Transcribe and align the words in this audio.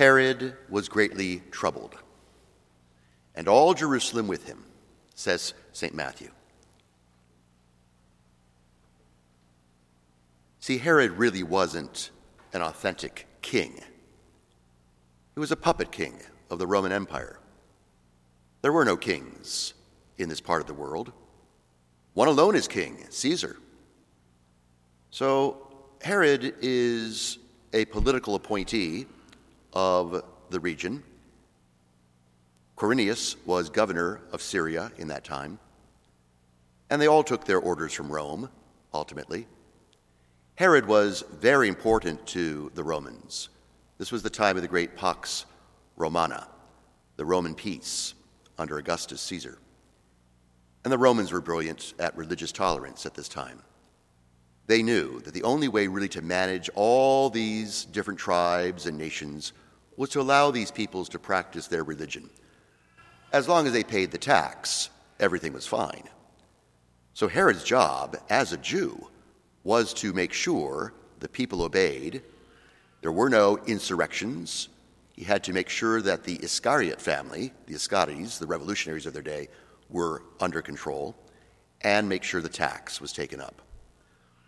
Herod 0.00 0.56
was 0.70 0.88
greatly 0.88 1.42
troubled, 1.50 1.94
and 3.34 3.46
all 3.46 3.74
Jerusalem 3.74 4.28
with 4.28 4.46
him, 4.46 4.64
says 5.14 5.52
St. 5.72 5.94
Matthew. 5.94 6.30
See, 10.58 10.78
Herod 10.78 11.18
really 11.18 11.42
wasn't 11.42 12.12
an 12.54 12.62
authentic 12.62 13.26
king. 13.42 13.78
He 15.34 15.40
was 15.40 15.52
a 15.52 15.56
puppet 15.56 15.92
king 15.92 16.14
of 16.48 16.58
the 16.58 16.66
Roman 16.66 16.92
Empire. 16.92 17.38
There 18.62 18.72
were 18.72 18.86
no 18.86 18.96
kings 18.96 19.74
in 20.16 20.30
this 20.30 20.40
part 20.40 20.62
of 20.62 20.66
the 20.66 20.72
world. 20.72 21.12
One 22.14 22.28
alone 22.28 22.56
is 22.56 22.66
king, 22.66 23.04
Caesar. 23.10 23.58
So 25.10 25.68
Herod 26.00 26.54
is 26.62 27.36
a 27.74 27.84
political 27.84 28.34
appointee 28.34 29.04
of 29.72 30.22
the 30.50 30.60
region. 30.60 31.02
Quirinius 32.76 33.36
was 33.44 33.68
governor 33.68 34.20
of 34.32 34.40
Syria 34.40 34.90
in 34.96 35.08
that 35.08 35.24
time. 35.24 35.58
And 36.88 37.00
they 37.00 37.06
all 37.06 37.22
took 37.22 37.44
their 37.44 37.60
orders 37.60 37.92
from 37.92 38.10
Rome, 38.10 38.50
ultimately. 38.92 39.46
Herod 40.54 40.86
was 40.86 41.22
very 41.30 41.68
important 41.68 42.26
to 42.28 42.70
the 42.74 42.82
Romans. 42.82 43.48
This 43.98 44.10
was 44.10 44.22
the 44.22 44.30
time 44.30 44.56
of 44.56 44.62
the 44.62 44.68
great 44.68 44.96
Pax 44.96 45.44
Romana, 45.96 46.48
the 47.16 47.24
Roman 47.24 47.54
peace 47.54 48.14
under 48.58 48.78
Augustus 48.78 49.20
Caesar. 49.22 49.58
And 50.84 50.92
the 50.92 50.98
Romans 50.98 51.32
were 51.32 51.40
brilliant 51.40 51.94
at 51.98 52.16
religious 52.16 52.52
tolerance 52.52 53.04
at 53.04 53.14
this 53.14 53.28
time. 53.28 53.62
They 54.70 54.84
knew 54.84 55.18
that 55.22 55.34
the 55.34 55.42
only 55.42 55.66
way 55.66 55.88
really 55.88 56.08
to 56.10 56.22
manage 56.22 56.70
all 56.76 57.28
these 57.28 57.86
different 57.86 58.20
tribes 58.20 58.86
and 58.86 58.96
nations 58.96 59.52
was 59.96 60.10
to 60.10 60.20
allow 60.20 60.52
these 60.52 60.70
peoples 60.70 61.08
to 61.08 61.18
practice 61.18 61.66
their 61.66 61.82
religion. 61.82 62.30
As 63.32 63.48
long 63.48 63.66
as 63.66 63.72
they 63.72 63.82
paid 63.82 64.12
the 64.12 64.16
tax, 64.16 64.90
everything 65.18 65.52
was 65.52 65.66
fine. 65.66 66.04
So 67.14 67.26
Herod's 67.26 67.64
job 67.64 68.16
as 68.30 68.52
a 68.52 68.58
Jew 68.58 69.08
was 69.64 69.92
to 69.94 70.12
make 70.12 70.32
sure 70.32 70.94
the 71.18 71.28
people 71.28 71.62
obeyed. 71.62 72.22
There 73.00 73.10
were 73.10 73.28
no 73.28 73.58
insurrections. 73.66 74.68
He 75.16 75.24
had 75.24 75.42
to 75.42 75.52
make 75.52 75.68
sure 75.68 76.00
that 76.00 76.22
the 76.22 76.36
Iscariot 76.44 77.00
family, 77.00 77.52
the 77.66 77.74
Iscarites, 77.74 78.38
the 78.38 78.46
revolutionaries 78.46 79.06
of 79.06 79.14
their 79.14 79.20
day, 79.20 79.48
were 79.88 80.22
under 80.38 80.62
control, 80.62 81.16
and 81.80 82.08
make 82.08 82.22
sure 82.22 82.40
the 82.40 82.48
tax 82.48 83.00
was 83.00 83.12
taken 83.12 83.40
up, 83.40 83.62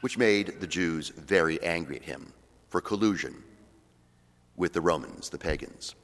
which 0.03 0.19
made 0.19 0.61
the 0.61 0.67
Jews 0.67 1.11
very 1.11 1.62
angry 1.62 1.97
at 1.97 2.03
him 2.03 2.33
for 2.69 2.81
collusion 2.81 3.42
with 4.56 4.72
the 4.72 4.81
Romans, 4.81 5.31
the 5.31 5.39
pagans. 5.39 5.94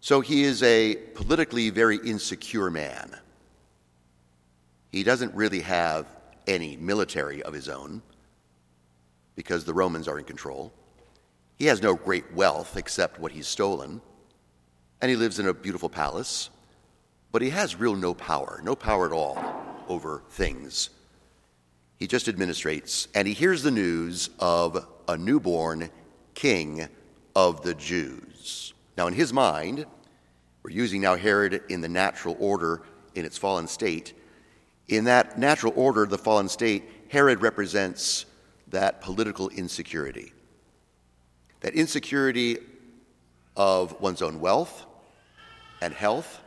So 0.00 0.20
he 0.20 0.44
is 0.44 0.62
a 0.62 0.94
politically 1.14 1.70
very 1.70 1.96
insecure 1.96 2.70
man. 2.70 3.16
He 4.92 5.02
doesn't 5.02 5.34
really 5.34 5.60
have 5.60 6.06
any 6.46 6.76
military 6.76 7.42
of 7.42 7.52
his 7.52 7.68
own 7.68 8.02
because 9.34 9.64
the 9.64 9.74
Romans 9.74 10.06
are 10.06 10.20
in 10.20 10.24
control. 10.24 10.72
He 11.56 11.66
has 11.66 11.82
no 11.82 11.96
great 11.96 12.32
wealth 12.34 12.76
except 12.76 13.18
what 13.18 13.32
he's 13.32 13.48
stolen, 13.48 14.00
and 15.00 15.10
he 15.10 15.16
lives 15.16 15.40
in 15.40 15.48
a 15.48 15.52
beautiful 15.52 15.88
palace, 15.88 16.50
but 17.32 17.42
he 17.42 17.50
has 17.50 17.74
real 17.74 17.96
no 17.96 18.14
power, 18.14 18.60
no 18.62 18.76
power 18.76 19.06
at 19.06 19.12
all 19.12 19.42
over 19.88 20.22
things. 20.30 20.90
He 21.98 22.06
just 22.06 22.26
administrates, 22.26 23.08
and 23.14 23.26
he 23.26 23.34
hears 23.34 23.62
the 23.62 23.70
news 23.70 24.30
of 24.38 24.86
a 25.08 25.16
newborn 25.16 25.90
king 26.34 26.88
of 27.34 27.62
the 27.62 27.74
Jews. 27.74 28.74
Now, 28.98 29.06
in 29.06 29.14
his 29.14 29.32
mind, 29.32 29.86
we're 30.62 30.70
using 30.70 31.00
now 31.00 31.16
Herod 31.16 31.62
in 31.68 31.80
the 31.80 31.88
natural 31.88 32.36
order 32.38 32.82
in 33.14 33.24
its 33.24 33.38
fallen 33.38 33.66
state. 33.66 34.12
In 34.88 35.04
that 35.04 35.38
natural 35.38 35.72
order, 35.76 36.06
the 36.06 36.18
fallen 36.18 36.48
state, 36.48 36.84
Herod 37.08 37.40
represents 37.40 38.26
that 38.68 39.00
political 39.00 39.48
insecurity. 39.48 40.32
That 41.60 41.74
insecurity 41.74 42.58
of 43.56 44.00
one's 44.00 44.22
own 44.22 44.40
wealth 44.40 44.84
and 45.80 45.94
health 45.94 46.40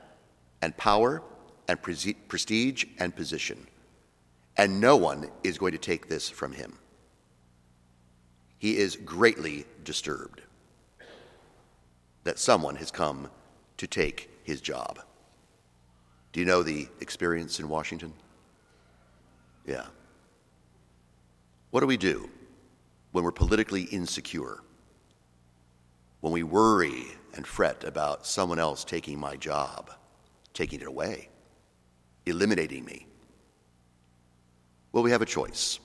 and 0.62 0.76
power 0.78 1.24
and 1.68 1.82
prestige 1.82 2.86
and 3.00 3.16
position. 3.16 3.66
And 4.60 4.82
no 4.82 4.98
one 4.98 5.30
is 5.42 5.58
going 5.58 5.72
to 5.72 5.78
take 5.78 6.10
this 6.10 6.30
from 6.30 6.52
him. 6.52 6.78
He 8.58 8.76
is 8.76 8.98
greatly 8.98 9.66
disturbed 9.86 10.42
that 12.26 12.38
someone 12.38 12.76
has 12.76 12.92
come 12.92 13.30
to 13.78 13.88
take 13.88 14.30
his 14.44 14.60
job. 14.60 15.00
Do 16.34 16.42
you 16.42 16.46
know 16.46 16.62
the 16.62 16.90
experience 17.00 17.62
in 17.62 17.70
Washington? 17.70 18.12
Yeah. 19.66 19.86
What 21.72 21.80
do 21.80 21.88
we 21.88 21.96
do 21.96 22.30
when 23.14 23.24
we're 23.24 23.32
politically 23.32 23.84
insecure? 23.84 24.60
When 26.20 26.34
we 26.34 26.44
worry 26.44 27.06
and 27.34 27.48
fret 27.48 27.86
about 27.86 28.28
someone 28.28 28.60
else 28.60 28.84
taking 28.84 29.22
my 29.22 29.38
job, 29.38 29.90
taking 30.54 30.82
it 30.82 30.88
away, 30.88 31.30
eliminating 32.26 32.84
me? 32.84 33.09
Well, 34.92 35.04
we 35.04 35.12
have 35.12 35.22
a 35.22 35.26
choice. 35.26 35.80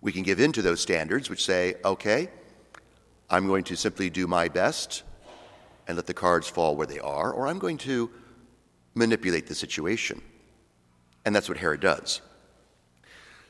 We 0.00 0.12
can 0.12 0.22
give 0.22 0.38
in 0.38 0.52
to 0.52 0.62
those 0.62 0.80
standards 0.80 1.30
which 1.30 1.44
say, 1.44 1.76
okay, 1.84 2.28
I'm 3.30 3.46
going 3.46 3.64
to 3.64 3.76
simply 3.76 4.10
do 4.10 4.26
my 4.26 4.48
best 4.48 5.02
and 5.88 5.96
let 5.96 6.06
the 6.06 6.14
cards 6.14 6.48
fall 6.48 6.76
where 6.76 6.86
they 6.86 6.98
are, 6.98 7.32
or 7.32 7.46
I'm 7.46 7.58
going 7.58 7.78
to 7.78 8.10
manipulate 8.94 9.46
the 9.46 9.54
situation. 9.54 10.20
And 11.24 11.34
that's 11.34 11.48
what 11.48 11.58
Herod 11.58 11.80
does. 11.80 12.20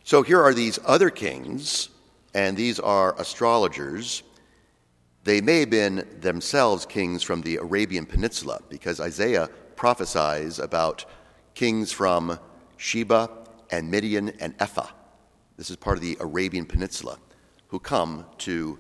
So 0.04 0.22
here 0.22 0.42
are 0.42 0.54
these 0.54 0.78
other 0.84 1.10
kings, 1.10 1.88
and 2.34 2.56
these 2.56 2.78
are 2.78 3.18
astrologers. 3.20 4.22
They 5.24 5.40
may 5.40 5.60
have 5.60 5.70
been 5.70 6.06
themselves 6.20 6.86
kings 6.86 7.22
from 7.22 7.40
the 7.42 7.56
Arabian 7.56 8.06
Peninsula, 8.06 8.60
because 8.68 9.00
Isaiah 9.00 9.48
prophesies 9.76 10.58
about 10.58 11.04
kings 11.54 11.90
from 11.90 12.38
Sheba 12.76 13.28
and 13.70 13.90
Midian 13.90 14.30
and 14.40 14.54
Ephah. 14.60 14.90
This 15.56 15.70
is 15.70 15.76
part 15.76 15.96
of 15.96 16.02
the 16.02 16.16
Arabian 16.20 16.66
Peninsula, 16.66 17.18
who 17.68 17.78
come 17.78 18.26
to 18.38 18.78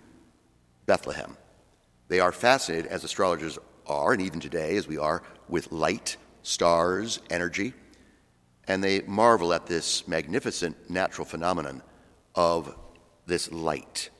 Bethlehem. 0.86 1.36
They 2.08 2.20
are 2.20 2.32
fascinated, 2.32 2.90
as 2.90 3.04
astrologers 3.04 3.58
are, 3.86 4.12
and 4.12 4.22
even 4.22 4.40
today, 4.40 4.76
as 4.76 4.88
we 4.88 4.98
are, 4.98 5.22
with 5.48 5.72
light, 5.72 6.16
stars, 6.42 7.20
energy 7.30 7.74
and 8.66 8.82
they 8.82 9.02
marvel 9.02 9.52
at 9.52 9.66
this 9.66 10.06
magnificent 10.08 10.90
natural 10.90 11.24
phenomenon 11.24 11.82
of 12.34 12.74
this 13.26 13.50
light 13.52 14.10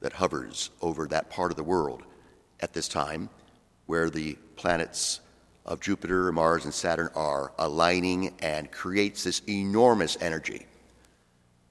that 0.00 0.12
hovers 0.12 0.70
over 0.80 1.06
that 1.06 1.30
part 1.30 1.50
of 1.50 1.56
the 1.56 1.64
world 1.64 2.02
at 2.60 2.72
this 2.72 2.88
time 2.88 3.28
where 3.86 4.10
the 4.10 4.34
planets 4.56 5.20
of 5.68 5.80
Jupiter, 5.80 6.32
Mars, 6.32 6.64
and 6.64 6.74
Saturn 6.74 7.10
are 7.14 7.52
aligning 7.58 8.34
and 8.40 8.72
creates 8.72 9.22
this 9.22 9.42
enormous 9.48 10.16
energy. 10.20 10.66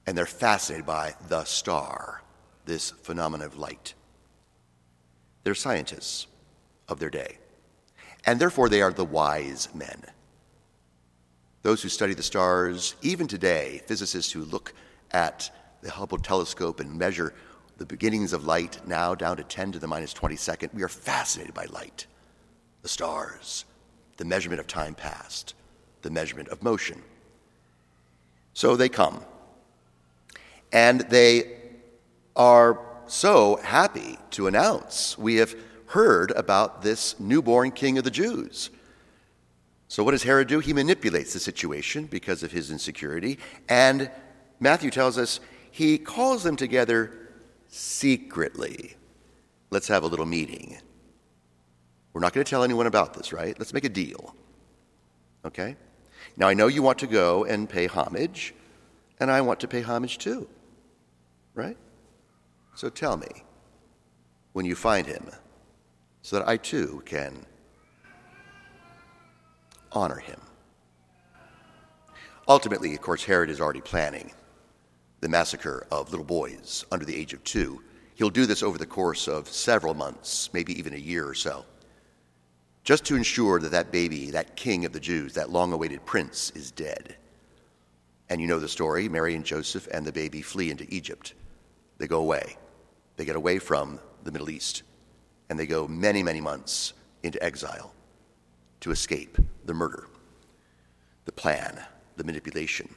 And 0.06 0.16
they're 0.16 0.24
fascinated 0.24 0.86
by 0.86 1.14
the 1.28 1.44
star, 1.44 2.22
this 2.64 2.90
phenomenon 2.90 3.46
of 3.46 3.58
light. 3.58 3.92
They're 5.44 5.54
scientists 5.54 6.28
of 6.88 6.98
their 6.98 7.10
day. 7.10 7.36
And 8.24 8.40
therefore, 8.40 8.70
they 8.70 8.80
are 8.80 8.92
the 8.92 9.04
wise 9.04 9.68
men 9.74 10.06
those 11.62 11.82
who 11.82 11.88
study 11.88 12.14
the 12.14 12.22
stars, 12.22 12.94
even 13.02 13.26
today, 13.26 13.82
physicists 13.86 14.32
who 14.32 14.44
look 14.44 14.72
at 15.10 15.50
the 15.82 15.90
Hubble 15.90 16.18
telescope 16.18 16.80
and 16.80 16.98
measure 16.98 17.34
the 17.76 17.84
beginnings 17.84 18.32
of 18.32 18.44
light, 18.44 18.80
now 18.86 19.14
down 19.14 19.36
to 19.36 19.44
10 19.44 19.72
to 19.72 19.78
the 19.78 19.86
minus 19.86 20.14
22nd, 20.14 20.72
we 20.72 20.82
are 20.82 20.88
fascinated 20.88 21.54
by 21.54 21.66
light, 21.66 22.06
the 22.80 22.88
stars, 22.88 23.64
the 24.18 24.24
measurement 24.24 24.60
of 24.60 24.66
time 24.66 24.94
past, 24.94 25.54
the 26.02 26.10
measurement 26.10 26.48
of 26.48 26.62
motion. 26.62 27.02
So 28.52 28.76
they 28.76 28.88
come. 28.88 29.24
And 30.72 31.00
they 31.02 31.56
are 32.36 32.78
so 33.06 33.56
happy 33.56 34.18
to 34.32 34.46
announce 34.46 35.16
we 35.16 35.36
have 35.36 35.54
heard 35.86 36.30
about 36.32 36.82
this 36.82 37.18
newborn 37.18 37.70
king 37.70 37.96
of 37.96 38.04
the 38.04 38.10
Jews. 38.10 38.70
So, 39.90 40.04
what 40.04 40.10
does 40.10 40.22
Herod 40.22 40.48
do? 40.48 40.58
He 40.60 40.74
manipulates 40.74 41.32
the 41.32 41.40
situation 41.40 42.04
because 42.04 42.42
of 42.42 42.52
his 42.52 42.70
insecurity. 42.70 43.38
And 43.70 44.10
Matthew 44.60 44.90
tells 44.90 45.16
us 45.16 45.40
he 45.70 45.96
calls 45.96 46.42
them 46.42 46.56
together 46.56 47.10
secretly. 47.68 48.96
Let's 49.70 49.88
have 49.88 50.02
a 50.02 50.06
little 50.06 50.26
meeting. 50.26 50.78
We're 52.12 52.20
not 52.20 52.32
going 52.32 52.44
to 52.44 52.50
tell 52.50 52.64
anyone 52.64 52.86
about 52.86 53.14
this, 53.14 53.32
right? 53.32 53.58
Let's 53.58 53.72
make 53.72 53.84
a 53.84 53.88
deal. 53.88 54.34
Okay? 55.44 55.76
Now, 56.36 56.48
I 56.48 56.54
know 56.54 56.66
you 56.66 56.82
want 56.82 56.98
to 57.00 57.06
go 57.06 57.44
and 57.44 57.68
pay 57.68 57.86
homage, 57.86 58.54
and 59.20 59.30
I 59.30 59.40
want 59.40 59.60
to 59.60 59.68
pay 59.68 59.82
homage 59.82 60.18
too, 60.18 60.48
right? 61.54 61.76
So 62.74 62.88
tell 62.88 63.16
me, 63.16 63.28
when 64.52 64.64
you 64.64 64.74
find 64.74 65.06
him, 65.06 65.28
so 66.22 66.38
that 66.38 66.48
I 66.48 66.56
too 66.56 67.02
can 67.06 67.46
honor 69.92 70.18
him. 70.18 70.40
Ultimately, 72.46 72.94
of 72.94 73.00
course, 73.00 73.24
Herod 73.24 73.50
is 73.50 73.60
already 73.60 73.80
planning 73.80 74.32
the 75.20 75.28
massacre 75.28 75.86
of 75.90 76.10
little 76.10 76.24
boys 76.24 76.84
under 76.92 77.04
the 77.04 77.14
age 77.14 77.32
of 77.32 77.42
two. 77.44 77.82
He'll 78.14 78.30
do 78.30 78.46
this 78.46 78.62
over 78.62 78.78
the 78.78 78.86
course 78.86 79.28
of 79.28 79.48
several 79.48 79.94
months, 79.94 80.50
maybe 80.52 80.78
even 80.78 80.94
a 80.94 80.98
year 80.98 81.26
or 81.26 81.34
so, 81.34 81.64
just 82.88 83.04
to 83.04 83.16
ensure 83.16 83.60
that 83.60 83.70
that 83.70 83.92
baby, 83.92 84.30
that 84.30 84.56
king 84.56 84.86
of 84.86 84.94
the 84.94 84.98
Jews, 84.98 85.34
that 85.34 85.50
long 85.50 85.74
awaited 85.74 86.06
prince, 86.06 86.50
is 86.54 86.70
dead. 86.70 87.16
And 88.30 88.40
you 88.40 88.46
know 88.46 88.58
the 88.58 88.66
story 88.66 89.10
Mary 89.10 89.34
and 89.34 89.44
Joseph 89.44 89.86
and 89.92 90.06
the 90.06 90.10
baby 90.10 90.40
flee 90.40 90.70
into 90.70 90.86
Egypt. 90.88 91.34
They 91.98 92.06
go 92.06 92.20
away, 92.20 92.56
they 93.18 93.26
get 93.26 93.36
away 93.36 93.58
from 93.58 94.00
the 94.24 94.32
Middle 94.32 94.48
East, 94.48 94.84
and 95.50 95.58
they 95.58 95.66
go 95.66 95.86
many, 95.86 96.22
many 96.22 96.40
months 96.40 96.94
into 97.22 97.44
exile 97.44 97.92
to 98.80 98.90
escape 98.90 99.36
the 99.66 99.74
murder, 99.74 100.08
the 101.26 101.32
plan, 101.32 101.78
the 102.16 102.24
manipulation. 102.24 102.88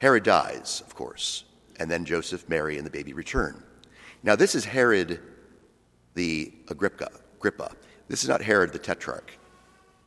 Herod 0.00 0.22
dies, 0.22 0.84
of 0.86 0.94
course, 0.94 1.42
and 1.80 1.90
then 1.90 2.04
Joseph, 2.04 2.48
Mary, 2.48 2.76
and 2.76 2.86
the 2.86 2.92
baby 2.92 3.12
return. 3.12 3.60
Now, 4.22 4.36
this 4.36 4.54
is 4.54 4.64
Herod 4.64 5.18
the 6.14 6.52
Agrippa. 6.68 7.10
Agrippa. 7.38 7.72
This 8.08 8.22
is 8.22 8.28
not 8.28 8.42
Herod 8.42 8.72
the 8.72 8.78
Tetrarch. 8.78 9.32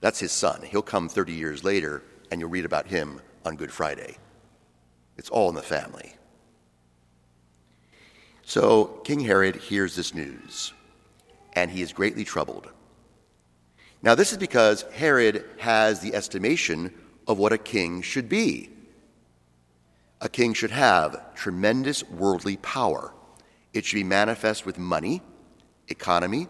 That's 0.01 0.19
his 0.19 0.31
son. 0.31 0.63
He'll 0.63 0.81
come 0.81 1.07
30 1.07 1.33
years 1.33 1.63
later, 1.63 2.01
and 2.31 2.42
you'll 2.42 2.50
read 2.50 2.65
about 2.65 2.88
him 2.88 3.21
on 3.45 3.56
Good 3.56 3.71
Friday. 3.71 4.18
It's 5.18 5.30
all 5.30 5.50
in 5.50 5.56
the 5.56 5.62
family. 5.62 6.15
So 8.44 8.86
King 9.03 9.19
Herod 9.19 9.56
hears 9.56 9.95
this 9.95 10.15
news, 10.15 10.74
and 11.53 11.69
he 11.69 11.83
is 11.83 11.94
greatly 11.94 12.25
troubled. 12.25 12.71
Now, 14.01 14.15
this 14.15 14.31
is 14.31 14.39
because 14.39 14.81
Herod 14.94 15.45
has 15.59 16.00
the 16.00 16.15
estimation 16.15 16.92
of 17.27 17.38
what 17.38 17.54
a 17.54 17.57
king 17.57 18.01
should 18.01 18.27
be. 18.27 18.69
A 20.21 20.30
king 20.30 20.54
should 20.54 20.71
have 20.71 21.36
tremendous 21.36 22.04
worldly 22.09 22.57
power. 22.57 23.13
It 23.74 23.86
should 23.86 23.97
be 23.97 24.04
manifest 24.04 24.65
with 24.65 24.80
money, 24.80 25.21
economy, 25.88 26.47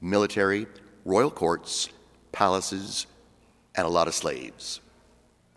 military, 0.00 0.68
royal 1.04 1.30
courts, 1.30 1.88
palaces, 2.32 3.06
and 3.74 3.86
a 3.86 3.90
lot 3.90 4.08
of 4.08 4.14
slaves, 4.14 4.80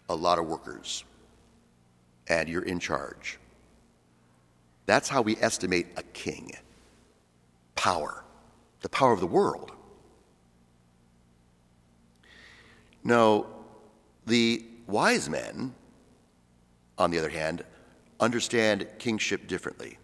a 0.09 0.15
lot 0.15 0.39
of 0.39 0.47
workers. 0.47 1.03
And 2.27 2.49
you're 2.49 2.63
in 2.63 2.79
charge. 2.79 3.37
That's 4.85 5.09
how 5.09 5.21
we 5.21 5.37
estimate 5.37 5.87
a 5.97 6.03
king 6.03 6.51
power, 7.75 8.23
the 8.81 8.89
power 8.89 9.13
of 9.13 9.19
the 9.19 9.27
world. 9.27 9.71
No, 13.03 13.45
the 14.25 14.65
wise 14.87 15.29
men, 15.29 15.73
on 16.97 17.11
the 17.11 17.19
other 17.19 17.29
hand, 17.29 17.63
understand 18.19 18.87
kingship 18.97 19.47
differently. 19.47 19.99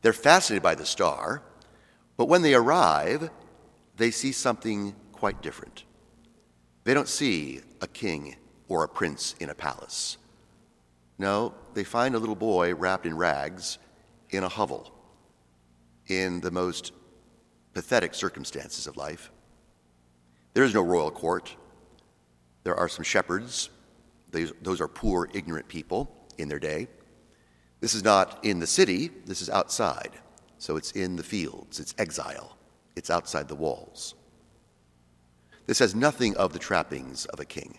They're 0.00 0.12
fascinated 0.12 0.62
by 0.62 0.74
the 0.74 0.86
star, 0.86 1.42
but 2.16 2.26
when 2.26 2.42
they 2.42 2.54
arrive, 2.54 3.30
they 3.96 4.10
see 4.10 4.32
something 4.32 4.94
quite 5.12 5.42
different. 5.42 5.84
They 6.84 6.94
don't 6.94 7.08
see 7.08 7.60
a 7.80 7.86
king 7.86 8.36
or 8.68 8.84
a 8.84 8.88
prince 8.88 9.34
in 9.40 9.50
a 9.50 9.54
palace. 9.54 10.18
No, 11.18 11.54
they 11.74 11.84
find 11.84 12.14
a 12.14 12.18
little 12.18 12.34
boy 12.34 12.74
wrapped 12.74 13.06
in 13.06 13.16
rags 13.16 13.78
in 14.30 14.42
a 14.42 14.48
hovel 14.48 14.92
in 16.08 16.40
the 16.40 16.50
most 16.50 16.92
pathetic 17.72 18.14
circumstances 18.14 18.86
of 18.86 18.96
life. 18.96 19.30
There 20.52 20.64
is 20.64 20.74
no 20.74 20.82
royal 20.82 21.10
court. 21.10 21.54
There 22.62 22.74
are 22.74 22.88
some 22.88 23.04
shepherds. 23.04 23.70
Those 24.30 24.80
are 24.80 24.88
poor, 24.88 25.28
ignorant 25.32 25.68
people 25.68 26.10
in 26.38 26.48
their 26.48 26.58
day. 26.58 26.88
This 27.80 27.94
is 27.94 28.02
not 28.02 28.44
in 28.44 28.58
the 28.58 28.66
city, 28.66 29.10
this 29.26 29.40
is 29.40 29.50
outside. 29.50 30.10
So 30.58 30.76
it's 30.76 30.92
in 30.92 31.16
the 31.16 31.22
fields, 31.22 31.78
it's 31.78 31.94
exile, 31.98 32.56
it's 32.96 33.10
outside 33.10 33.48
the 33.48 33.54
walls. 33.54 34.14
This 35.66 35.78
has 35.78 35.94
nothing 35.94 36.36
of 36.36 36.52
the 36.52 36.58
trappings 36.58 37.26
of 37.26 37.40
a 37.40 37.44
king. 37.44 37.78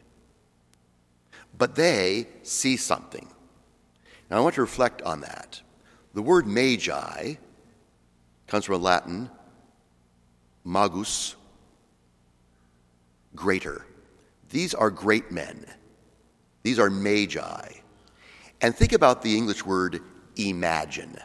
But 1.58 1.76
they 1.76 2.28
see 2.44 2.78
something. 2.78 3.28
Now 4.30 4.38
I 4.38 4.40
want 4.42 4.56
to 4.56 4.62
reflect 4.62 5.02
on 5.04 5.22
that. 5.22 5.62
The 6.14 6.22
word 6.22 6.48
magi 6.48 7.36
comes 8.48 8.66
from 8.66 8.82
Latin 8.82 9.30
magus, 10.66 11.36
greater. 13.36 13.86
These 14.50 14.74
are 14.74 14.90
great 14.90 15.32
men. 15.32 15.66
These 16.64 16.80
are 16.80 16.90
magi. 16.90 17.70
And 18.62 18.76
think 18.76 18.94
about 18.94 19.22
the 19.22 19.38
English 19.38 19.66
word 19.66 20.02
imagine. 20.36 21.18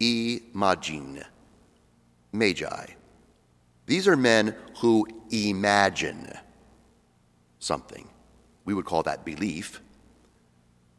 Imagine. 0.00 1.24
Magi. 2.34 2.86
These 3.86 4.08
are 4.08 4.16
men 4.16 4.54
who 4.80 5.06
imagine 5.30 6.32
something. 7.58 8.08
We 8.64 8.74
would 8.74 8.84
call 8.84 9.02
that 9.04 9.24
belief. 9.24 9.80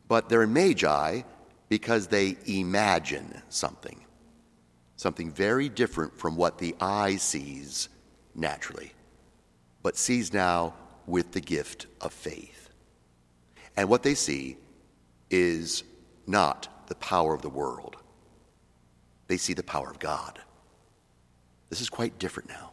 But 0.07 0.29
they're 0.29 0.47
magi 0.47 1.21
because 1.67 2.07
they 2.07 2.37
imagine 2.45 3.41
something, 3.49 4.05
something 4.95 5.31
very 5.31 5.67
different 5.67 6.17
from 6.17 6.35
what 6.35 6.57
the 6.57 6.75
eye 6.79 7.15
sees 7.15 7.89
naturally, 8.35 8.93
but 9.81 9.97
sees 9.97 10.31
now 10.31 10.75
with 11.07 11.31
the 11.31 11.41
gift 11.41 11.87
of 12.01 12.13
faith. 12.13 12.69
And 13.75 13.89
what 13.89 14.03
they 14.03 14.15
see 14.15 14.57
is 15.29 15.83
not 16.27 16.87
the 16.87 16.95
power 16.95 17.33
of 17.33 17.41
the 17.41 17.49
world, 17.49 17.97
they 19.27 19.37
see 19.37 19.53
the 19.53 19.63
power 19.63 19.89
of 19.89 19.99
God. 19.99 20.39
This 21.69 21.81
is 21.81 21.89
quite 21.89 22.17
different 22.19 22.49
now. 22.49 22.71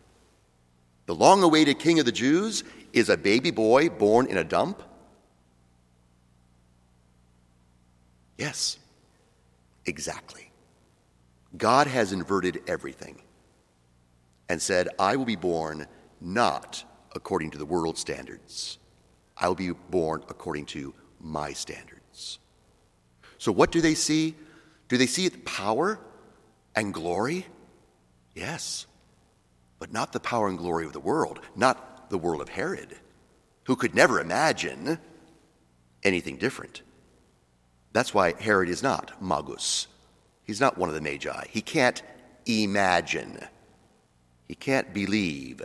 The 1.06 1.14
long 1.14 1.42
awaited 1.42 1.78
king 1.78 1.98
of 1.98 2.06
the 2.06 2.12
Jews 2.12 2.64
is 2.92 3.08
a 3.08 3.16
baby 3.16 3.50
boy 3.50 3.88
born 3.88 4.26
in 4.26 4.38
a 4.38 4.44
dump. 4.44 4.82
Yes, 8.38 8.78
exactly. 9.84 10.50
God 11.56 11.86
has 11.86 12.12
inverted 12.12 12.62
everything 12.66 13.20
and 14.48 14.60
said, 14.60 14.88
I 14.98 15.16
will 15.16 15.24
be 15.24 15.36
born 15.36 15.86
not 16.20 16.84
according 17.14 17.50
to 17.50 17.58
the 17.58 17.66
world 17.66 17.98
standards, 17.98 18.78
I 19.36 19.48
will 19.48 19.54
be 19.54 19.70
born 19.70 20.22
according 20.28 20.66
to 20.66 20.94
my 21.20 21.52
standards. 21.52 22.38
So, 23.38 23.52
what 23.52 23.72
do 23.72 23.80
they 23.80 23.94
see? 23.94 24.34
Do 24.88 24.96
they 24.96 25.06
see 25.06 25.28
power 25.30 25.98
and 26.74 26.92
glory? 26.92 27.46
Yes, 28.34 28.86
but 29.78 29.92
not 29.92 30.12
the 30.12 30.20
power 30.20 30.48
and 30.48 30.58
glory 30.58 30.86
of 30.86 30.92
the 30.92 31.00
world, 31.00 31.40
not 31.56 32.08
the 32.10 32.18
world 32.18 32.40
of 32.40 32.48
Herod, 32.48 32.96
who 33.64 33.76
could 33.76 33.94
never 33.94 34.20
imagine 34.20 34.98
anything 36.02 36.36
different. 36.36 36.82
That's 37.92 38.14
why 38.14 38.34
Herod 38.40 38.68
is 38.68 38.82
not 38.82 39.20
magus. 39.22 39.86
He's 40.44 40.60
not 40.60 40.78
one 40.78 40.88
of 40.88 40.94
the 40.94 41.00
magi. 41.00 41.46
He 41.50 41.60
can't 41.60 42.02
imagine. 42.46 43.38
He 44.48 44.54
can't 44.54 44.92
believe 44.92 45.62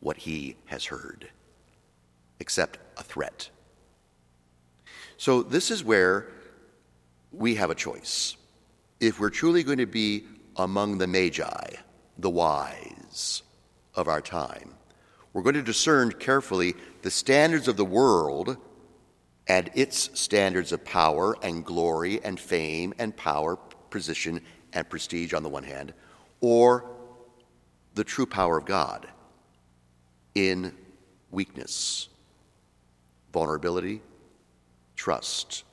what 0.00 0.18
he 0.18 0.56
has 0.66 0.84
heard, 0.84 1.30
except 2.38 2.78
a 2.96 3.02
threat. 3.02 3.48
So, 5.16 5.42
this 5.42 5.70
is 5.70 5.82
where 5.82 6.28
we 7.32 7.54
have 7.54 7.70
a 7.70 7.74
choice. 7.74 8.36
If 9.00 9.18
we're 9.18 9.30
truly 9.30 9.62
going 9.62 9.78
to 9.78 9.86
be 9.86 10.24
among 10.56 10.98
the 10.98 11.06
magi, 11.06 11.76
the 12.18 12.30
wise 12.30 13.42
of 13.94 14.08
our 14.08 14.20
time, 14.20 14.74
we're 15.32 15.42
going 15.42 15.54
to 15.54 15.62
discern 15.62 16.12
carefully 16.12 16.74
the 17.02 17.10
standards 17.10 17.68
of 17.68 17.76
the 17.76 17.84
world 17.84 18.56
and 19.46 19.70
its 19.74 20.10
standards 20.18 20.72
of 20.72 20.84
power 20.84 21.36
and 21.42 21.64
glory 21.64 22.22
and 22.24 22.38
fame 22.38 22.94
and 22.98 23.16
power, 23.16 23.56
position 23.90 24.40
and 24.72 24.88
prestige 24.88 25.34
on 25.34 25.42
the 25.42 25.48
one 25.48 25.64
hand, 25.64 25.92
or 26.40 26.84
the 27.94 28.04
true 28.04 28.26
power 28.26 28.58
of 28.58 28.64
God 28.64 29.08
in 30.34 30.74
weakness, 31.30 32.08
vulnerability, 33.32 34.02
trust. 34.96 35.64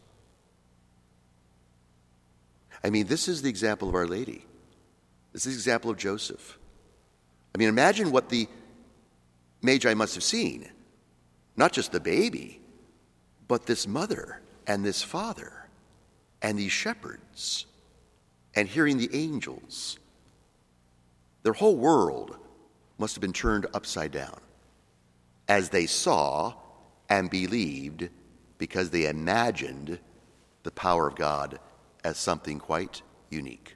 I 2.84 2.90
mean, 2.90 3.08
this 3.08 3.28
is 3.28 3.42
the 3.42 3.50
example 3.50 3.90
of 3.90 3.96
Our 3.96 4.08
Lady. 4.08 4.46
This 5.34 5.46
is 5.46 5.54
the 5.54 5.60
example 5.60 5.92
of 5.92 5.98
Joseph. 5.98 6.58
I 7.54 7.58
mean, 7.58 7.70
imagine 7.70 8.12
what 8.12 8.30
the 8.30 8.48
Magi 9.62 9.94
must 9.94 10.16
have 10.16 10.24
seen. 10.24 10.70
Not 11.56 11.74
just 11.74 11.92
the 11.92 12.00
baby, 12.00 12.62
but 13.48 13.66
this 13.66 13.88
mother 13.88 14.42
and 14.68 14.84
this 14.84 15.04
father 15.04 15.68
and 16.42 16.58
these 16.58 16.72
shepherds 16.72 17.66
and 18.56 18.68
hearing 18.68 18.98
the 18.98 19.10
angels 19.14 19.98
Their 21.44 21.54
whole 21.54 21.76
world 21.76 22.38
must 22.98 23.16
have 23.16 23.22
been 23.22 23.34
turned 23.34 23.66
upside 23.74 24.12
down 24.12 24.40
as 25.48 25.70
they 25.70 25.86
saw 25.86 26.54
and 27.10 27.30
believed 27.30 28.10
because 28.58 28.90
they 28.90 29.08
imagined 29.08 30.00
the 30.64 30.72
power 30.72 31.08
of 31.08 31.16
God 31.16 31.60
as 32.04 32.18
something 32.18 32.60
quite 32.60 33.02
unique. 33.30 33.76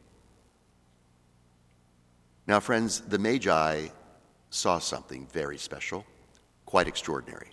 Now, 2.48 2.60
friends, 2.60 3.02
the 3.02 3.18
Magi 3.18 3.88
saw 4.50 4.80
something 4.80 5.28
very 5.34 5.58
special, 5.58 6.06
quite 6.66 6.88
extraordinary. 6.88 7.50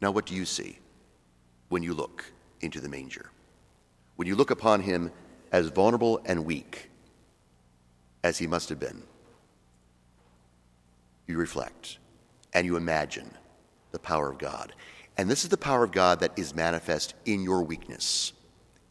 Now, 0.00 0.12
what 0.12 0.26
do 0.26 0.34
you 0.34 0.44
see 0.44 0.78
when 1.68 1.82
you 1.82 1.94
look 1.94 2.24
into 2.60 2.80
the 2.80 2.88
manger? 2.88 3.30
When 4.16 4.28
you 4.28 4.36
look 4.36 4.50
upon 4.50 4.80
him 4.80 5.10
as 5.50 5.68
vulnerable 5.68 6.20
and 6.24 6.44
weak 6.44 6.90
as 8.22 8.38
he 8.38 8.46
must 8.46 8.68
have 8.68 8.78
been, 8.78 9.02
you 11.26 11.36
reflect 11.36 11.98
and 12.52 12.66
you 12.66 12.76
imagine 12.76 13.30
the 13.90 13.98
power 13.98 14.30
of 14.30 14.38
God. 14.38 14.74
And 15.16 15.28
this 15.28 15.42
is 15.42 15.50
the 15.50 15.56
power 15.56 15.82
of 15.82 15.90
God 15.90 16.20
that 16.20 16.38
is 16.38 16.54
manifest 16.54 17.14
in 17.24 17.42
your 17.42 17.62
weakness, 17.62 18.32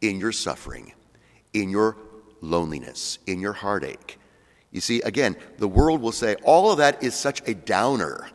in 0.02 0.20
your 0.20 0.32
suffering, 0.32 0.92
in 1.54 1.70
your 1.70 1.96
loneliness, 2.40 3.18
in 3.26 3.40
your 3.40 3.54
heartache. 3.54 4.17
You 4.70 4.80
see, 4.80 5.00
again, 5.02 5.36
the 5.56 5.68
world 5.68 6.02
will 6.02 6.12
say 6.12 6.36
all 6.44 6.70
of 6.70 6.78
that 6.78 7.02
is 7.02 7.14
such 7.14 7.46
a 7.48 7.54
downer. 7.54 8.28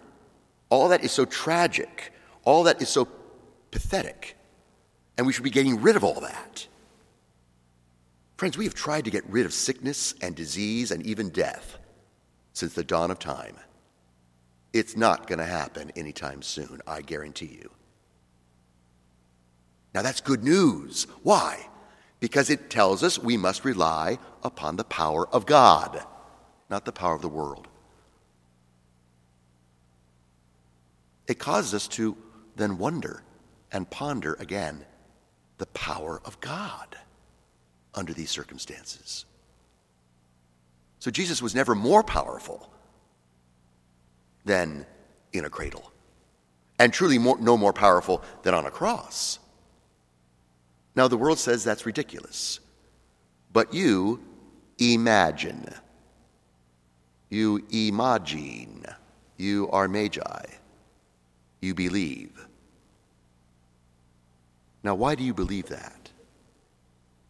All 0.70 0.90
that 0.90 1.04
is 1.04 1.12
so 1.12 1.26
tragic. 1.26 2.12
All 2.44 2.64
that 2.64 2.82
is 2.82 2.90
so 2.90 3.08
pathetic. 3.72 4.36
And 5.18 5.28
we 5.28 5.34
should 5.34 5.44
be 5.44 5.50
getting 5.50 5.82
rid 5.82 5.96
of 5.96 6.04
all 6.04 6.20
that. 6.22 6.68
Friends, 8.38 8.58
we 8.58 8.66
have 8.66 8.74
tried 8.74 9.06
to 9.06 9.12
get 9.12 9.24
rid 9.30 9.46
of 9.46 9.54
sickness 9.54 10.16
and 10.22 10.36
disease 10.36 10.92
and 10.92 11.06
even 11.06 11.30
death 11.30 11.78
since 12.54 12.74
the 12.74 12.84
dawn 12.84 13.12
of 13.12 13.20
time. 13.20 13.56
It's 14.74 14.98
not 14.98 15.28
going 15.28 15.40
to 15.40 15.46
happen 15.46 15.92
anytime 15.96 16.42
soon, 16.42 16.82
I 16.88 17.02
guarantee 17.02 17.60
you. 17.62 17.70
Now, 19.94 20.02
that's 20.02 20.22
good 20.22 20.44
news. 20.44 21.06
Why? 21.22 21.68
Because 22.20 22.50
it 22.50 22.72
tells 22.72 23.04
us 23.04 23.20
we 23.20 23.38
must 23.38 23.64
rely 23.64 24.18
upon 24.42 24.76
the 24.76 24.84
power 24.84 25.28
of 25.28 25.46
God, 25.46 26.04
not 26.74 26.86
the 26.86 26.92
power 26.92 27.14
of 27.14 27.22
the 27.22 27.30
world. 27.30 27.68
It 31.28 31.38
causes 31.38 31.76
us 31.76 31.88
to 31.90 32.18
then 32.56 32.80
wonder 32.80 33.22
and 33.72 33.88
ponder 33.88 34.34
again 34.40 34.84
the 35.60 35.68
power 35.68 36.20
of 36.26 36.42
God 36.42 36.98
under 37.94 38.12
these 38.12 38.32
circumstances. 38.32 39.26
So 40.98 41.12
Jesus 41.12 41.44
was 41.44 41.54
never 41.54 41.76
more 41.76 42.02
powerful 42.02 42.74
than 44.44 44.88
in 45.32 45.46
a 45.46 45.52
cradle, 45.52 45.92
and 46.80 46.92
truly 46.92 47.20
more, 47.20 47.38
no 47.40 47.56
more 47.56 47.74
powerful 47.74 48.24
than 48.42 48.56
on 48.56 48.66
a 48.66 48.72
cross. 48.72 49.38
Now, 50.96 51.08
the 51.08 51.18
world 51.18 51.38
says 51.38 51.64
that's 51.64 51.86
ridiculous, 51.86 52.60
but 53.52 53.76
you 53.76 54.24
imagine. 54.80 55.72
You 57.34 57.66
imagine. 57.72 58.86
You 59.38 59.68
are 59.72 59.88
magi. 59.88 60.46
You 61.62 61.74
believe. 61.74 62.48
Now, 64.84 64.94
why 64.94 65.16
do 65.16 65.24
you 65.24 65.34
believe 65.34 65.70
that? 65.70 66.12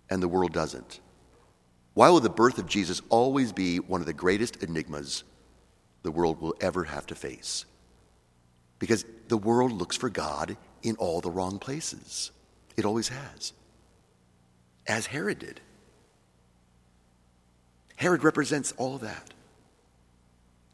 And 0.09 0.21
the 0.21 0.27
world 0.27 0.51
doesn't. 0.51 0.99
Why 1.93 2.09
will 2.09 2.19
the 2.19 2.29
birth 2.29 2.57
of 2.57 2.67
Jesus 2.67 3.01
always 3.07 3.53
be 3.53 3.77
one 3.79 4.01
of 4.01 4.05
the 4.05 4.11
greatest 4.11 4.61
enigmas 4.61 5.23
the 6.01 6.11
world 6.11 6.41
will 6.41 6.55
ever 6.59 6.83
have 6.83 7.05
to 7.05 7.15
face? 7.15 7.63
Because 8.79 9.05
the 9.29 9.37
world 9.37 9.71
looks 9.71 9.95
for 9.95 10.09
God 10.09 10.57
in 10.81 10.97
all 10.97 11.21
the 11.21 11.31
wrong 11.31 11.59
places. 11.59 12.31
It 12.75 12.83
always 12.83 13.07
has, 13.07 13.53
as 14.85 15.05
Herod 15.05 15.39
did. 15.39 15.61
Herod 17.95 18.25
represents 18.25 18.73
all 18.75 18.95
of 18.95 19.01
that. 19.01 19.33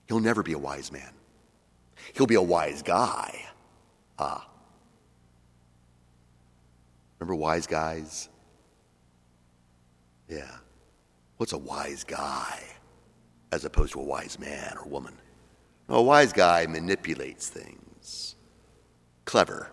He'll 0.10 0.20
never 0.20 0.42
be 0.42 0.54
a 0.54 0.58
wise 0.58 0.92
man. 0.92 1.14
He'll 2.14 2.26
be 2.26 2.36
a 2.36 2.42
wise 2.42 2.82
guy. 2.82 3.46
Ah. 4.18 4.50
Remember 7.20 7.36
wise 7.36 7.68
guys? 7.68 8.28
Yeah. 10.28 10.58
What's 11.38 11.54
a 11.54 11.60
wise 11.60 12.04
guy 12.04 12.60
as 13.52 13.66
opposed 13.66 13.94
to 13.94 14.00
a 14.00 14.04
wise 14.04 14.40
man 14.40 14.76
or 14.78 14.90
woman? 14.90 15.14
A 15.90 16.02
wise 16.02 16.34
guy 16.34 16.66
manipulates 16.66 17.48
things. 17.48 18.36
Clever, 19.26 19.72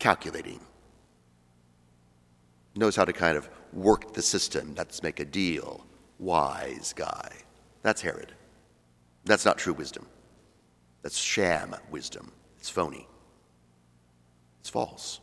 calculating, 0.00 0.60
knows 2.74 2.96
how 2.96 3.04
to 3.04 3.12
kind 3.12 3.36
of 3.36 3.48
work 3.72 4.12
the 4.12 4.22
system. 4.22 4.74
Let's 4.76 5.04
make 5.04 5.20
a 5.20 5.24
deal. 5.24 5.86
Wise 6.18 6.92
guy. 6.96 7.30
That's 7.82 8.02
Herod. 8.02 8.34
That's 9.26 9.44
not 9.44 9.58
true 9.58 9.72
wisdom. 9.72 10.06
That's 11.02 11.18
sham 11.18 11.76
wisdom. 11.90 12.32
It's 12.58 12.70
phony. 12.70 13.06
It's 14.60 14.70
false. 14.70 15.20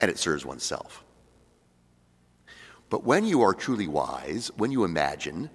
And 0.00 0.10
it 0.10 0.18
serves 0.18 0.44
oneself. 0.44 1.04
But 2.90 3.04
when 3.04 3.24
you 3.24 3.42
are 3.42 3.54
truly 3.54 3.88
wise, 3.88 4.50
when 4.56 4.70
you 4.70 4.84
imagine, 4.84 5.50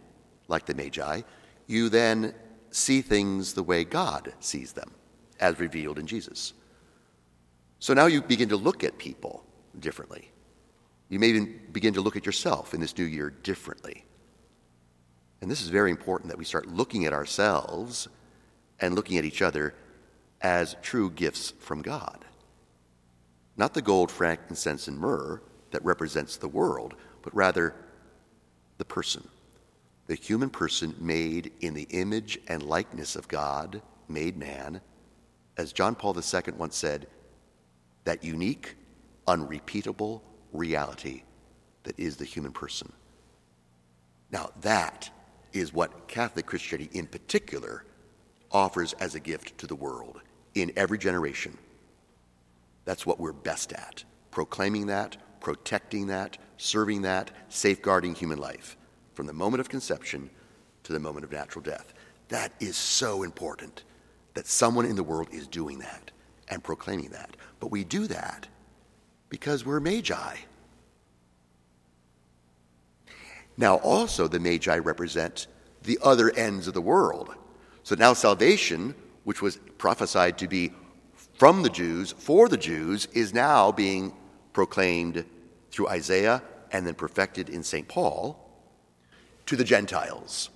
like 0.48 0.66
the 0.66 0.74
Magi, 0.74 1.22
you 1.68 1.90
then 1.90 2.34
see 2.72 3.02
things 3.02 3.54
the 3.54 3.64
way 3.64 3.84
God 3.84 4.34
sees 4.40 4.74
them, 4.74 4.92
as 5.40 5.60
revealed 5.60 6.00
in 6.00 6.08
Jesus. 6.08 6.54
So 7.80 7.94
now 7.94 8.06
you 8.06 8.22
begin 8.22 8.50
to 8.50 8.58
look 8.58 8.84
at 8.84 8.98
people 8.98 9.46
differently. 9.80 10.32
You 11.10 11.20
may 11.20 11.28
even 11.28 11.62
begin 11.72 11.94
to 11.96 12.02
look 12.02 12.16
at 12.16 12.26
yourself 12.26 12.74
in 12.74 12.82
this 12.82 12.98
new 12.98 13.06
year 13.06 13.30
differently. 13.30 14.06
And 15.42 15.50
this 15.50 15.62
is 15.62 15.70
very 15.70 15.90
important 15.90 16.30
that 16.30 16.38
we 16.38 16.46
start 16.46 16.68
looking 16.68 17.06
at 17.06 17.14
ourselves 17.14 18.08
and 18.80 18.96
looking 18.96 19.18
at 19.18 19.26
each 19.26 19.42
other 19.42 19.74
as 20.42 20.76
true 20.82 21.10
gifts 21.10 21.52
from 21.60 21.82
God. 21.82 22.26
Not 23.58 23.74
the 23.74 23.82
gold, 23.82 24.12
frankincense, 24.12 24.88
and 24.88 24.98
myrrh 24.98 25.42
that 25.72 25.84
represents 25.84 26.38
the 26.38 26.48
world, 26.48 26.96
but 27.22 27.36
rather 27.36 27.76
the 28.78 28.86
person, 28.86 29.28
the 30.08 30.16
human 30.16 30.50
person 30.50 30.96
made 31.00 31.52
in 31.62 31.74
the 31.74 31.88
image 31.90 32.40
and 32.48 32.64
likeness 32.64 33.16
of 33.16 33.28
God, 33.28 33.82
made 34.08 34.38
man. 34.38 34.82
As 35.58 35.74
John 35.74 35.96
Paul 35.96 36.16
II 36.16 36.54
once 36.58 36.76
said, 36.76 37.08
that 38.04 38.24
unique, 38.24 38.76
unrepeatable 39.28 40.24
reality 40.52 41.24
that 41.84 42.00
is 42.00 42.16
the 42.16 42.26
human 42.26 42.52
person. 42.52 42.92
Now, 44.32 44.52
that 44.62 45.10
is 45.54 45.74
what 45.74 46.08
Catholic 46.08 46.46
Christianity 46.46 46.90
in 46.98 47.08
particular 47.08 47.86
offers 48.52 48.94
as 48.94 49.16
a 49.16 49.20
gift 49.20 49.58
to 49.60 49.68
the 49.68 49.76
world 49.76 50.22
in 50.56 50.72
every 50.76 50.98
generation. 50.98 51.58
That's 52.86 53.06
what 53.06 53.20
we're 53.20 53.34
best 53.34 53.74
at 53.74 54.04
proclaiming 54.32 54.88
that, 54.88 55.18
protecting 55.42 56.08
that, 56.08 56.38
serving 56.58 57.02
that, 57.02 57.32
safeguarding 57.50 58.16
human 58.16 58.40
life 58.40 58.78
from 59.14 59.28
the 59.28 59.34
moment 59.34 59.60
of 59.60 59.68
conception 59.70 60.30
to 60.84 60.94
the 60.94 61.00
moment 61.00 61.26
of 61.26 61.32
natural 61.32 61.62
death. 61.62 61.94
That 62.30 62.54
is 62.62 62.78
so 62.78 63.24
important 63.24 63.84
that 64.34 64.48
someone 64.48 64.86
in 64.86 64.96
the 64.96 65.04
world 65.04 65.28
is 65.32 65.48
doing 65.48 65.80
that 65.80 66.12
and 66.48 66.64
proclaiming 66.64 67.10
that. 67.10 67.36
But 67.60 67.72
we 67.72 67.84
do 67.84 68.08
that 68.08 68.48
because 69.30 69.66
we're 69.66 69.82
magi. 69.82 70.38
Now, 73.62 73.76
also, 73.78 74.28
the 74.28 74.40
magi 74.40 74.76
represent 74.80 75.46
the 75.84 76.00
other 76.02 76.32
ends 76.32 76.68
of 76.68 76.74
the 76.74 76.82
world. 76.82 77.36
So 77.84 77.94
now, 77.94 78.14
salvation, 78.14 78.96
which 79.24 79.44
was 79.44 79.58
prophesied 79.78 80.40
to 80.40 80.48
be 80.48 80.72
from 81.36 81.62
the 81.62 81.70
Jews, 81.70 82.12
for 82.12 82.50
the 82.50 82.58
Jews, 82.58 83.08
is 83.14 83.36
now 83.36 83.72
being 83.72 84.14
proclaimed 84.52 85.24
through 85.70 85.90
Isaiah 85.90 86.42
and 86.72 86.88
then 86.88 86.96
perfected 86.96 87.50
in 87.50 87.62
St. 87.62 87.88
Paul 87.88 88.50
to 89.46 89.56
the 89.56 89.64
Gentiles. 89.64 90.50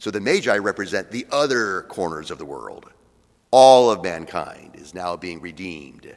So 0.00 0.10
the 0.10 0.20
Magi 0.20 0.58
represent 0.58 1.12
the 1.12 1.28
other 1.30 1.82
corners 1.82 2.32
of 2.32 2.38
the 2.38 2.44
world. 2.44 2.90
All 3.52 3.88
of 3.88 4.02
mankind 4.02 4.72
is 4.74 4.94
now 4.94 5.16
being 5.16 5.40
redeemed. 5.40 6.12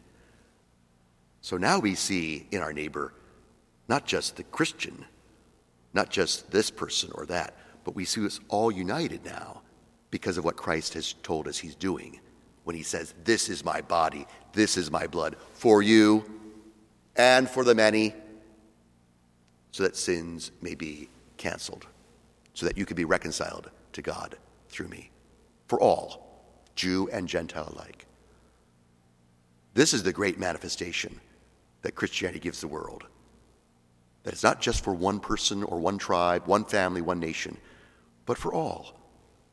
So 1.42 1.56
now 1.56 1.78
we 1.78 1.94
see 1.94 2.48
in 2.50 2.64
our 2.64 2.74
neighbor 2.74 3.14
not 3.88 4.08
just 4.08 4.38
the 4.38 4.44
Christian, 4.44 5.06
not 5.94 6.10
just 6.10 6.52
this 6.52 6.70
person 6.70 7.12
or 7.16 7.26
that, 7.28 7.56
but 7.84 7.96
we 7.96 8.06
see 8.06 8.26
us 8.26 8.40
all 8.50 8.72
united 8.72 9.24
now 9.26 9.62
because 10.12 10.38
of 10.38 10.46
what 10.46 10.56
Christ 10.56 10.94
has 10.94 11.14
told 11.24 11.48
us 11.48 11.58
he's 11.58 11.76
doing 11.76 12.20
when 12.64 12.76
he 12.76 12.84
says, 12.84 13.14
This 13.24 13.50
is 13.50 13.64
my 13.64 13.82
body, 13.82 14.26
this 14.54 14.78
is 14.78 14.92
my 14.92 15.08
blood 15.08 15.36
for 15.54 15.82
you 15.82 16.26
and 17.16 17.50
for 17.50 17.64
the 17.64 17.76
many, 17.76 18.14
so 19.72 19.84
that 19.84 19.96
sins 19.96 20.52
may 20.62 20.76
be 20.76 21.10
canceled 21.38 21.88
so 22.54 22.66
that 22.66 22.78
you 22.78 22.86
could 22.86 22.98
be 22.98 23.06
reconciled 23.06 23.70
to 23.94 24.02
God 24.02 24.36
through 24.70 24.88
me. 24.88 25.12
For 25.68 25.80
all, 25.80 26.42
Jew 26.76 27.08
and 27.12 27.28
Gentile 27.28 27.72
alike. 27.74 28.06
This 29.74 29.94
is 29.94 30.02
the 30.02 30.12
great 30.12 30.40
manifestation 30.40 31.22
that 31.84 31.94
Christianity 31.94 32.40
gives 32.40 32.62
the 32.62 32.68
world. 32.68 33.06
That 34.28 34.34
it's 34.34 34.44
not 34.44 34.60
just 34.60 34.84
for 34.84 34.94
one 34.94 35.22
person 35.22 35.64
or 35.64 35.80
one 35.80 35.98
tribe, 35.98 36.48
one 36.48 36.66
family, 36.66 37.00
one 37.00 37.22
nation, 37.22 37.56
but 38.26 38.38
for 38.38 38.54
all. 38.54 39.00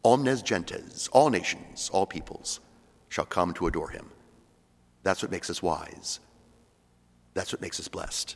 Omnes 0.05 0.43
gentes, 0.43 1.09
all 1.13 1.31
nations, 1.31 1.91
all 1.93 2.07
peoples, 2.07 2.59
shall 3.09 3.25
come 3.25 3.55
to 3.55 3.69
adore 3.69 3.91
him. 3.91 4.11
That's 5.05 5.23
what 5.23 5.31
makes 5.31 5.49
us 5.49 5.63
wise. 5.63 6.19
That's 7.35 7.53
what 7.53 7.63
makes 7.63 7.79
us 7.79 7.87
blessed. 7.87 8.35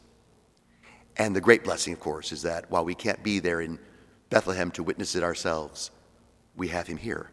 And 1.17 1.35
the 1.35 1.41
great 1.41 1.65
blessing, 1.65 1.93
of 1.93 1.99
course, 1.99 2.31
is 2.31 2.43
that 2.43 2.71
while 2.71 2.85
we 2.85 2.95
can't 2.95 3.25
be 3.25 3.41
there 3.41 3.61
in 3.61 3.81
Bethlehem 4.31 4.71
to 4.71 4.85
witness 4.85 5.17
it 5.17 5.25
ourselves, 5.25 5.91
we 6.57 6.69
have 6.69 6.87
him 6.87 6.99
here, 6.99 7.33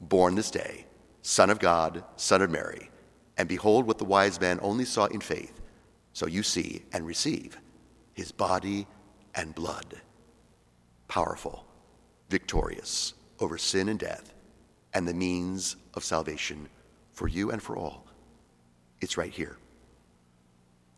born 0.00 0.36
this 0.36 0.52
day, 0.52 0.86
Son 1.22 1.50
of 1.50 1.58
God, 1.58 2.04
Son 2.14 2.40
of 2.40 2.52
Mary. 2.52 2.88
And 3.36 3.48
behold 3.48 3.88
what 3.88 3.98
the 3.98 4.04
wise 4.04 4.40
man 4.40 4.60
only 4.62 4.84
saw 4.84 5.06
in 5.06 5.20
faith. 5.20 5.60
So 6.12 6.28
you 6.28 6.44
see 6.44 6.84
and 6.92 7.04
receive 7.04 7.58
his 8.14 8.32
body 8.32 8.86
and 9.34 9.54
blood. 9.54 10.00
Powerful, 11.08 11.66
victorious 12.30 13.14
over 13.40 13.58
sin 13.58 13.88
and 13.88 13.98
death, 13.98 14.32
and 14.94 15.06
the 15.06 15.14
means 15.14 15.76
of 15.94 16.04
salvation 16.04 16.68
for 17.12 17.28
you 17.28 17.50
and 17.50 17.62
for 17.62 17.76
all. 17.76 18.06
It's 19.00 19.16
right 19.16 19.32
here. 19.32 19.58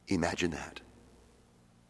Imagine 0.08 0.52
that. 0.52 0.80